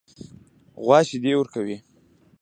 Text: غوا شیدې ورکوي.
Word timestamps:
غوا 0.83 0.99
شیدې 1.07 1.31
ورکوي. 1.37 1.77